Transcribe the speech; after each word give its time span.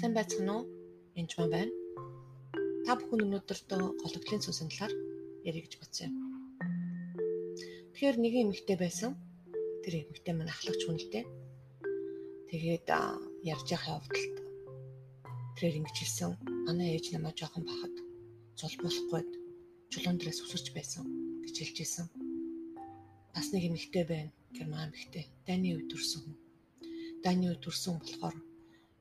Сайн 0.00 0.16
байцгаана 0.16 0.52
уу? 0.56 0.64
Энд 1.20 1.30
маань 1.36 1.52
байна. 1.52 1.72
Та 2.88 2.96
бүхэн 2.96 3.20
өнөөдөртөө 3.20 4.00
гологдлын 4.00 4.40
цусан 4.40 4.72
талаар 4.72 4.94
ярих 5.44 5.68
гэж 5.68 5.74
бодсон 5.76 6.08
юм. 6.08 6.14
Тэгэхээр 7.92 8.16
нэг 8.16 8.34
эмэгтэй 8.40 8.76
байсан. 8.80 9.12
Тэр 9.84 9.94
эмэгтэй 10.00 10.32
маань 10.32 10.48
ахлагч 10.48 10.80
хүнэлтэй. 10.88 11.24
Тэгээд 12.48 12.88
ярьж 13.52 13.66
явах 13.76 14.00
явдалд 14.00 14.36
тэрээр 15.60 15.78
ингэж 15.84 15.96
хэлсэн. 16.00 16.32
Манай 16.64 16.96
ээж 16.96 17.12
намайг 17.12 17.36
жоохон 17.36 17.68
бахад 17.68 17.94
зул 18.56 18.74
болохгүй 18.80 19.22
чулуун 19.92 20.16
дээрээс 20.16 20.40
өсөрч 20.48 20.66
байсан 20.72 21.04
гэж 21.44 21.54
хэлж 21.60 21.76
ирсэн. 21.84 22.06
Бас 23.36 23.52
нэг 23.52 23.68
эмэгтэй 23.68 24.04
байна. 24.08 24.32
Герман 24.56 24.88
эмэгтэй. 24.88 25.28
Дайны 25.44 25.76
үед 25.76 25.92
төрсөн 25.92 26.24
хүн. 26.24 26.36
Дайны 27.20 27.52
үед 27.52 27.60
төрсөн 27.60 28.00
болохоор 28.00 28.48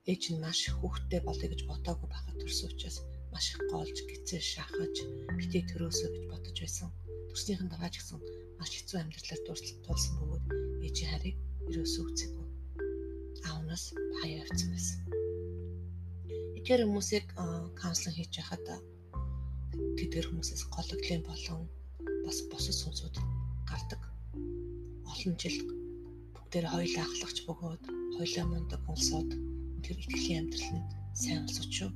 ээж 0.10 0.24
нь 0.34 0.42
маш 0.42 0.60
хүүхдтэй 0.80 1.22
болъё 1.24 1.48
гэж 1.50 1.62
бодоогүй 1.70 2.10
байхад 2.10 2.36
төрсөн 2.42 2.70
учраас 2.74 2.98
маш 3.32 3.46
их 3.54 3.62
гоолж 3.70 3.98
гизээ 4.10 4.42
шахаж 4.42 4.96
битээ 5.38 5.64
төрөөсөө 5.70 6.10
гэж 6.14 6.24
бодож 6.34 6.58
байсан. 6.58 6.90
Төрснийхэн 7.30 7.70
дараа 7.70 7.90
ч 7.94 8.02
гэсэн 8.02 8.18
маш 8.58 8.72
хэцүү 8.74 8.98
амьдралаар 9.00 9.42
тулсан 9.86 10.14
бөгөөд 10.18 10.46
ээжийн 10.86 11.10
харийг 11.14 11.38
ерөөсөө 11.70 12.04
үзээгүй. 12.10 12.48
Аавнаас 13.50 13.84
хаяа 14.20 14.42
авцсан 14.42 14.70
байсан. 14.74 15.00
Эдгээр 16.58 16.82
хүмүүсийг 16.90 17.26
каунслинг 17.78 18.18
хийж 18.18 18.34
байхад 18.34 18.66
тэдгэр 20.00 20.26
хүмүүсээс 20.28 20.64
гологдлын 20.74 21.24
болон 21.30 21.62
бас 22.26 22.38
босод 22.50 22.76
сүнсүүд 22.82 23.16
гардаг. 23.70 24.02
Олон 25.12 25.36
жил 25.38 25.58
бүгдээр 26.34 26.66
хоёулаа 26.74 27.06
ахлагч 27.06 27.38
бөгөөд 27.46 27.84
хоёулаа 28.18 28.46
мундаг 28.50 28.82
улсууд 28.90 29.59
тэр 29.86 29.98
итгэлийн 30.00 30.40
амьдрал 30.46 30.72
нь 30.78 30.88
сайн 31.14 31.42
болсоч 31.46 31.72
шүү. 31.74 31.92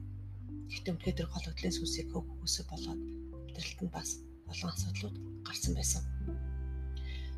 Гэхдээ 0.70 0.94
үнэхээр 0.94 1.18
тэр 1.18 1.30
гологдлын 1.32 1.76
сүнсийг 1.76 2.08
хөвгөөсө 2.12 2.62
болоод 2.72 3.02
амьдралд 3.48 3.80
нь 3.84 3.94
бас 3.96 4.10
олон 4.52 4.70
асуудлууд 4.74 5.16
гарсан 5.48 5.74
байсан. 5.76 6.04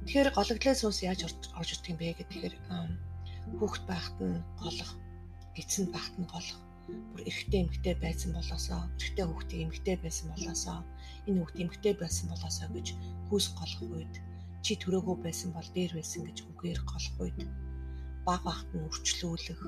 Тэгэхээр 0.05 0.29
гологдлын 0.37 0.77
сүнс 0.79 0.99
яаж 1.01 1.21
орж 1.25 1.69
ирдэг 1.73 1.91
юм 1.93 1.99
бэ 1.99 2.17
гэхээр 2.19 2.55
хүүхэд 3.59 3.83
байхад 3.89 4.17
нь 4.21 4.43
голох, 4.61 4.91
эцэн 5.59 5.85
байхад 5.93 6.15
нь 6.21 6.29
голох 6.29 6.59
бүр 7.11 7.21
эрэгтэй 7.29 7.61
эмэгтэй 7.65 7.95
байсан 8.05 8.29
болоосоо 8.37 8.81
эрэгтэй 8.99 9.25
хүүхдээ 9.25 9.59
эмэгтэй 9.65 9.97
байсан 10.03 10.27
болоосоо 10.33 10.79
энэ 11.27 11.39
хүүхдээ 11.41 11.63
эмэгтэй 11.65 11.93
байсан 11.97 12.25
болоосоо 12.29 12.67
гэж 12.75 12.87
хүүс 13.27 13.45
голох 13.57 13.81
үед 13.97 14.13
чи 14.65 14.73
төрөөгөө 14.81 15.17
байсан 15.25 15.49
бол 15.53 15.69
дээр 15.75 15.91
байсан 15.97 16.21
гэж 16.25 16.37
үгээр 16.49 16.79
голох 16.91 17.15
үед 17.23 17.39
баг 18.27 18.41
багт 18.45 18.69
нь 18.73 18.85
үрчлүүлэх 18.85 19.61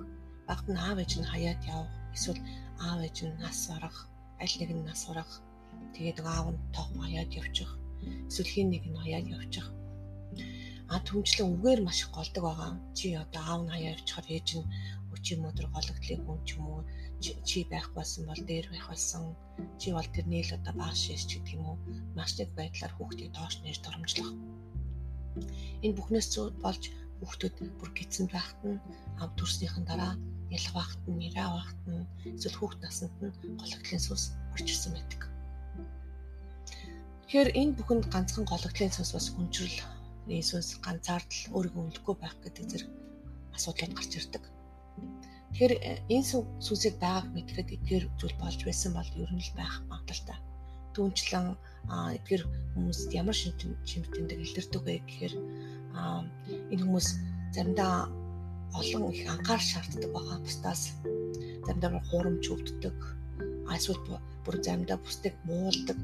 багт 0.47 0.65
нь 0.71 0.81
аав 0.87 0.97
ээж 1.03 1.13
нь 1.19 1.29
хаяад 1.31 1.61
явах 1.75 1.93
эсвэл 2.15 2.41
аав 2.87 2.99
ээж 3.07 3.17
нь 3.25 3.39
нас 3.43 3.59
барах 3.69 3.97
аль 4.43 4.55
нэг 4.59 4.69
нь 4.73 4.87
нас 4.89 5.01
барах 5.07 5.31
тэгээд 5.95 6.17
аав 6.35 6.47
нь 6.53 6.59
тоох 6.75 6.89
хаяад 7.03 7.31
явчих 7.41 7.71
эсвэл 8.29 8.53
хин 8.53 8.67
нэг 8.71 8.83
нь 8.87 9.01
хаяад 9.03 9.27
явчих. 9.37 9.67
А 10.93 10.95
түнчлэн 11.07 11.51
үгээр 11.55 11.81
маш 11.83 11.99
их 12.03 12.11
голдог 12.15 12.43
байгаа. 12.47 12.71
Чи 12.97 13.05
одоо 13.23 13.43
аав 13.43 13.61
нь 13.63 13.73
хаяа 13.73 13.93
явчихаар 13.95 14.27
ээж 14.35 14.49
нь 14.59 14.69
өчи 15.13 15.35
юм 15.35 15.43
өдр 15.49 15.65
гологдлын 15.75 16.21
хүн 16.23 16.39
ч 16.47 16.49
юм 16.55 16.65
уу 16.71 16.81
чи 17.49 17.59
байх 17.71 17.87
байсан 17.97 18.21
бол 18.29 18.41
дээр 18.49 18.67
байх 18.69 18.85
байсан 18.91 19.23
чи 19.79 19.87
бол 19.95 20.09
тэрний 20.15 20.43
л 20.45 20.55
одоо 20.57 20.73
бааш 20.77 20.97
шээс 21.03 21.23
ч 21.29 21.31
гэдэг 21.41 21.55
юм 21.57 21.63
уу 21.69 21.77
маш 22.17 22.31
нэг 22.37 22.49
байдлаар 22.53 22.93
хүүхдийг 22.95 23.31
доош 23.33 23.55
нээж 23.59 23.77
доромжлох 23.81 24.29
энэ 25.83 25.97
бүхнээс 25.97 26.27
болж 26.63 26.83
хүүхдүүд 27.19 27.55
бүр 27.79 27.91
гидсэн 27.97 28.27
байхад 28.31 28.59
нь 28.69 28.79
ав 29.21 29.29
төрснийхэн 29.37 29.85
дараа 29.89 30.13
ялах 30.55 30.73
байхад 30.77 31.01
нь 31.09 31.19
нэрээ 31.21 31.49
байхад 31.55 31.81
нь 31.89 32.07
эсвэл 32.37 32.59
хүүхд 32.59 32.79
наснд 32.81 33.13
нь 33.21 33.57
гологдлын 33.59 34.03
сүнс 34.05 34.23
орж 34.53 34.67
ирсэн 34.71 34.93
байдаг. 34.95 35.21
Тэгэхээр 37.27 37.49
энэ 37.59 37.75
бүхэнд 37.77 38.05
ганцхан 38.13 38.45
гологдлын 38.47 38.93
сүнс 38.95 39.11
бас 39.15 39.27
хүндрэл 39.31 39.79
Иесус 40.27 40.75
ганцаардл 40.83 41.55
өөрийгөө 41.55 41.83
өлөхгүй 41.87 42.15
байх 42.19 42.35
гэдэг 42.43 42.65
зэрэг 42.67 42.89
асуудлууд 43.55 43.93
гарч 43.95 44.11
ирдэг. 44.19 44.43
Тэгэхээр 45.51 45.73
э, 45.79 45.91
энэ 46.15 46.27
сүнсийг 46.65 46.95
байгааг 46.99 47.27
мэдхэд 47.31 47.69
эдгээр 47.75 48.05
зүйл 48.19 48.35
болж 48.43 48.59
байсан 48.67 48.91
бол 48.95 49.11
ер 49.23 49.31
нь 49.31 49.43
л 49.47 49.51
байх 49.55 49.73
магадaltaй. 49.87 50.37
Түүнчлэн 50.95 51.55
эдгээр 52.17 52.43
хүмүүст 52.75 53.09
ямар 53.15 53.37
шимтэмдэг 53.87 54.39
илэрдэг 54.43 54.81
вэ 54.83 54.93
гэхээр 55.07 55.33
энэ 56.71 56.83
хүмүүс 56.83 57.07
заримдаа 57.55 57.95
олон 58.79 59.03
их 59.11 59.25
анхаарал 59.33 59.69
шаарддаг 59.71 60.11
байгаа. 60.13 60.37
Бусдаас 60.45 60.81
заримдаа 61.65 62.01
хуурамч 62.09 62.45
өвддөг. 62.53 62.97
Эсвэл 63.75 64.01
бүр 64.43 64.55
заримдаа 64.65 64.97
бусдыг 65.01 65.35
муулдаг. 65.49 65.97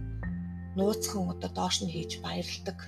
Нууцхан 0.78 1.30
одоо 1.34 1.50
доош 1.58 1.76
нь 1.84 1.94
хийж 1.94 2.12
баярладаг. 2.26 2.80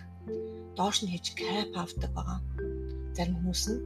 Доош 0.77 0.97
нь 1.03 1.11
хийж 1.11 1.25
кайп 1.39 1.71
авдаг 1.77 2.11
байгаа. 2.17 2.39
Зарим 3.15 3.35
хүмүүс 3.39 3.63
нь 3.71 3.79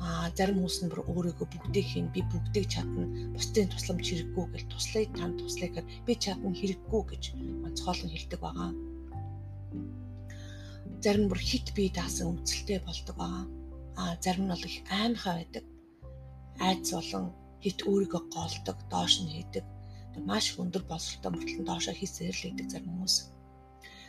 а 0.00 0.28
зарим 0.36 0.60
хүмүүс 0.60 0.78
нь 0.82 0.90
бүр 0.92 1.02
өөрийгөө 1.08 1.46
бүгдийг 1.50 1.86
хийн 1.88 2.08
би 2.14 2.20
бүгдийг 2.30 2.66
чадна 2.68 3.04
бусдын 3.34 3.72
тусламж 3.72 4.04
хэрэггүй 4.04 4.44
гэж 4.52 4.62
туслая 4.68 5.06
тань 5.16 5.38
туслая 5.40 5.70
гэхээр 5.72 5.88
би 6.06 6.12
чадна 6.24 6.50
хэрэггүй 6.52 7.02
гэж 7.10 7.22
онцгойлон 7.66 8.10
хэлдэг 8.12 8.40
байгаа. 8.44 8.70
Зарим 11.06 11.30
бүр 11.30 11.38
хит 11.38 11.70
бие 11.76 11.94
даасан 11.94 12.34
өмцөлтэй 12.34 12.82
болдог 12.82 13.14
байгаа. 13.22 13.44
А 14.00 14.02
зарим 14.24 14.44
нь 14.46 14.52
бол 14.52 14.64
их 14.66 14.76
аимхай 14.90 15.34
байдаг. 15.38 15.64
Айц 16.66 16.86
болон 16.90 17.24
хит 17.62 17.78
өөрийгөө 17.86 18.22
голдог, 18.34 18.76
доош 18.90 19.14
нь 19.22 19.30
хийдэг. 19.34 19.64
Маш 20.28 20.58
өндөр 20.58 20.82
боловсролтой 20.90 21.30
мөртлөн 21.30 21.64
доошоо 21.68 21.94
хийсээр 21.94 22.34
л 22.34 22.42
хийдэг 22.42 22.66
зарим 22.72 22.90
хүмүүс. 22.90 23.16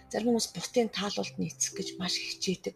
Зарим 0.10 0.28
хүмүүс 0.34 0.48
бусдын 0.58 0.90
таалуулт 0.98 1.36
нийцэх 1.38 1.78
гэж 1.78 1.88
маш 2.02 2.14
хичээдэг 2.18 2.76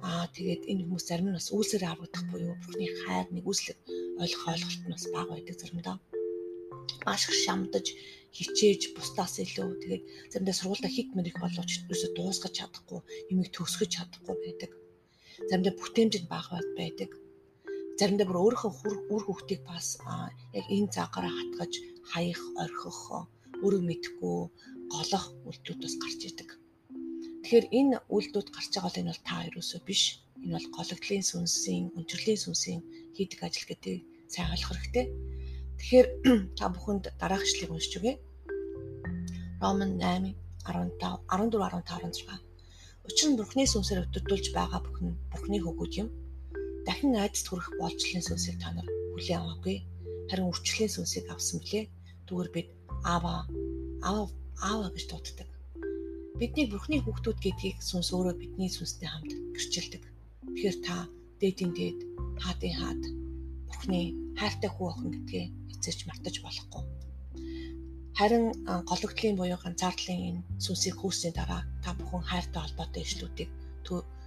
Аа 0.00 0.24
тэгээд 0.32 0.62
энэ 0.70 0.82
хүмүүс 0.88 1.04
зарим 1.06 1.28
нь 1.28 1.36
бас 1.36 1.52
үйлсээр 1.52 1.84
аврагдах 1.84 2.24
буюу 2.32 2.56
бурхны 2.56 2.86
хайр 3.04 3.28
нэг 3.36 3.44
үзлэг 3.44 3.76
ойлгох 4.22 4.48
ойлголт 4.52 4.82
нь 4.84 4.94
бас 4.96 5.04
бага 5.12 5.32
байдаг 5.36 5.56
заримдаа. 5.60 5.96
Маш 7.06 7.22
их 7.28 7.34
шамдаж 7.44 7.86
хичээж 8.36 8.82
бусдаас 8.96 9.34
илүү 9.44 9.68
тэгээд 9.82 10.02
заримдаа 10.30 10.56
сургуультай 10.56 10.92
хит 10.94 11.08
мэрих 11.16 11.36
боловч 11.42 11.70
ерөөсө 11.86 12.08
дуусгаж 12.14 12.52
чадахгүй, 12.58 13.00
юмыг 13.32 13.48
төгсгөж 13.54 13.90
чадахгүй 13.96 14.36
байдаг. 14.44 14.70
Заримдаа 15.48 15.74
бүтээмжид 15.80 16.24
бага 16.30 16.58
байдаг. 16.78 17.10
Заримдаа 17.98 18.26
бүр 18.28 18.42
өөрийнхөө 18.42 18.70
үр 19.12 19.22
хөвгтийг 19.26 19.60
бас 19.66 19.98
яг 20.58 20.66
энэ 20.76 20.92
цагаараа 20.94 21.32
хатгаж 21.34 21.72
хаях, 22.12 22.40
орхих, 22.62 23.00
өөрөө 23.64 23.82
мэдхгүй 23.90 24.38
голох 24.94 25.24
үйлдэлүүд 25.46 25.80
бас 25.84 25.94
гарч 26.02 26.20
идэг. 26.30 26.50
Тэгэхээр 27.42 27.66
энэ 27.78 27.96
үйлдэлүүд 28.14 28.48
гарч 28.54 28.70
байгаа 28.72 28.88
бол 28.88 29.00
энэ 29.00 29.12
бол 29.12 29.26
та 29.28 29.36
ерөөсөө 29.48 29.80
биш. 29.88 30.02
Энэ 30.44 30.54
бол 30.56 30.68
гологдлын 30.76 31.24
сүнсийн, 31.30 31.84
өнчрлийн 31.98 32.40
сүнсийн 32.40 32.80
хийдэг 33.16 33.40
ажил 33.44 33.66
гэдэг 33.68 33.96
сайн 34.32 34.52
ойлгох 34.54 34.80
хэрэгтэй. 34.80 35.06
Тэгэхээр 35.80 36.08
та 36.60 36.68
бүхэнд 36.68 37.04
дараах 37.16 37.40
ишлэгийг 37.48 37.72
уншиж 37.72 37.96
өгье. 37.96 38.14
Роман 39.64 39.96
8 39.96 40.36
15 40.68 41.00
14 41.00 41.56
15 41.56 42.20
16. 42.20 43.08
Учир 43.08 43.28
нь 43.32 43.38
Бурхны 43.40 43.64
сүнсээр 43.64 44.04
өвдөдүүлж 44.04 44.46
байгаа 44.52 44.84
бүхэн 44.84 45.16
Бурхны 45.32 45.56
хөгүүд 45.64 45.92
юм. 46.04 46.08
Дахин 46.84 47.16
айдас 47.16 47.48
хүрэх 47.48 47.80
болцлын 47.80 48.20
сүнсийг 48.20 48.60
та 48.60 48.76
нар 48.76 48.84
хүлээн 49.16 49.40
аваагүй. 49.40 49.76
Харин 50.28 50.52
үрчлэлийн 50.52 50.92
сүнсийг 50.92 51.26
авсан 51.32 51.64
билээ. 51.64 51.88
Түгээр 52.28 52.50
бид 52.52 52.68
аава 53.08 53.48
аава 54.04 54.28
аава 54.60 54.92
гэж 54.92 55.04
дууддаг 55.08 55.48
Бидний 56.40 56.64
Бурхны 56.72 56.96
хүүхдүүд 57.04 57.38
гэдгийг 57.44 57.78
сүнс 57.84 58.16
өөрөө 58.16 58.32
бидний 58.40 58.72
сүнстэй 58.72 59.08
хамт 59.08 59.28
гэрчилдэг. 59.56 60.02
Тэгэхээр 60.56 60.76
та 60.80 61.04
дээдийн 61.36 61.72
дээд, 61.76 61.98
хаадын 62.40 62.74
хаад 62.80 63.02
Бурхны 63.68 64.00
хайртай 64.40 64.70
хүү 64.72 64.86
охин 64.88 65.10
гэдгээ 65.12 65.46
эцэж 65.80 66.04
мартаж 66.04 66.36
болохгүй. 66.44 66.84
Харин 68.20 68.52
гологдлын 68.84 69.36
буюу 69.40 69.56
ганцаардлын 69.64 70.20
энэ 70.28 70.44
сүнсийг 70.60 71.00
хөөсний 71.00 71.32
дараа 71.32 71.64
та 71.80 71.96
бүхэн 71.96 72.20
хайртай 72.28 72.60
холбоотой 72.62 73.02
ишлүүдийг 73.08 73.48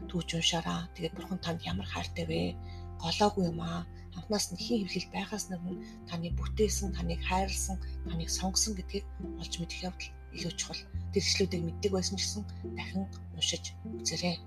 түүж 0.09 0.29
уншаараа. 0.33 0.89
Тэгээд 0.97 1.13
Бурхан 1.13 1.39
танд 1.45 1.61
ямар 1.61 1.85
хайртай 1.85 2.25
вэ? 2.25 2.57
Голоогүй 2.97 3.45
юм 3.53 3.61
аа. 3.61 3.85
Хамтнаас 4.13 4.49
нь 4.49 4.61
хин 4.65 4.81
хэвлэл 4.89 5.13
байгаас 5.13 5.45
нэг 5.49 5.61
таны 6.09 6.33
бүтээсэн, 6.33 6.89
таныг 6.97 7.21
хайрлсан, 7.29 7.77
таныг 8.09 8.29
сонгосон 8.29 8.73
гэдгийг 8.77 9.05
олж 9.41 9.53
мэдэх 9.61 9.85
явдал 9.89 10.09
илүү 10.33 10.53
чухал. 10.57 10.81
Тэр 11.13 11.23
ишлүүдийг 11.23 11.61
мэддэг 11.65 11.91
байсан 11.93 12.17
ч 12.17 12.21
гэсэн 12.25 12.43
дахин 12.77 13.05
уншиж 13.37 13.63
үзээрэй. 14.01 14.37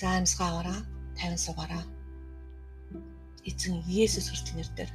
За 0.00 0.16
амьсгаа 0.16 0.48
аваараа, 0.48 0.80
50 1.20 1.44
суугаараа. 1.44 1.84
Эзэн 3.48 3.84
Есүс 3.88 4.28
Христосийн 4.28 4.60
нэрээр 4.60 4.90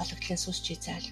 гологдлын 0.00 0.40
сүс 0.40 0.64
чи 0.64 0.74
зайл. 0.80 1.04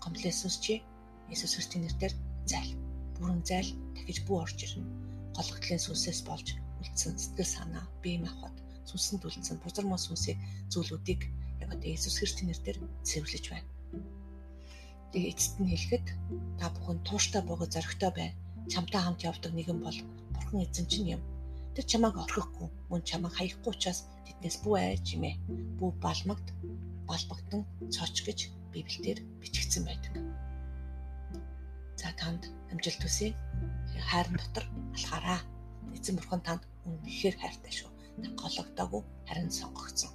Гомдлын 0.00 0.32
сүс 0.32 0.56
чи 0.64 0.80
Есүс 1.28 1.60
Христосийн 1.60 1.84
нэрээр 1.84 2.14
зайл. 2.48 2.72
Бүрэн 3.20 3.44
зайл 3.44 3.68
дахиж 3.92 4.24
бүү 4.24 4.36
орж 4.48 4.58
ирнэ. 4.64 4.88
Гологдлын 5.36 5.76
сүсээс 5.76 6.24
болж 6.24 6.56
үлдсэн 6.80 7.20
сэтгэл 7.20 7.52
санаа, 7.52 7.84
бие 8.00 8.16
махбод 8.24 8.56
сүнсэнд 8.88 9.28
үлдсэн 9.28 9.60
бузар 9.60 9.84
мос 9.84 10.08
сүнсийг 10.08 10.40
зүйлүүдийг 10.72 11.20
яг 11.60 11.68
одоо 11.68 11.84
Иесус 11.84 12.16
Христосийн 12.16 12.48
нэрээр 12.48 12.78
цэвэрлэж 13.04 13.44
байна. 13.52 13.68
Тэгээ 15.12 15.32
эцэст 15.36 15.56
нь 15.60 15.68
хэлэхэд 15.68 16.06
та 16.56 16.72
бүхэн 16.72 17.04
тууштай 17.04 17.42
бөгөө 17.44 17.68
зоригтой 17.68 18.10
бай. 18.16 18.28
Чамтай 18.72 19.00
хамт 19.04 19.20
явдаг 19.20 19.52
нэгэн 19.52 19.84
бол 19.84 19.98
Бурхан 20.32 20.64
эзэн 20.64 20.88
чинь 20.88 21.12
юм. 21.16 21.22
Тэр 21.78 21.86
чамайг 21.86 22.16
орхихгүй, 22.18 22.66
мөн 22.90 23.06
чамайг 23.06 23.38
хаяхгүй 23.38 23.70
учраас 23.70 24.10
тэднээс 24.26 24.66
бүү 24.66 24.74
айж 24.82 25.14
имэ. 25.14 25.38
Бүү 25.78 25.94
балмагт, 26.02 26.50
балбагтан 27.06 27.62
цоч 27.94 28.26
гэж 28.26 28.50
Библиэлд 28.74 29.22
бичигдсэн 29.38 29.86
байдаг. 29.86 30.18
За 31.94 32.10
танд 32.18 32.50
амжилт 32.74 32.98
хүсье. 32.98 33.30
Хайрын 34.10 34.42
дотор 34.42 34.66
алхаараа. 34.90 35.38
Эзэн 35.94 36.18
бурхан 36.18 36.42
танд 36.42 36.66
үнэхээр 36.82 37.38
хайртай 37.38 37.70
шүү. 37.70 37.90
Та 38.26 38.28
гологдоогүй 38.34 39.02
харин 39.30 39.46
сонгогдсон. 39.46 40.10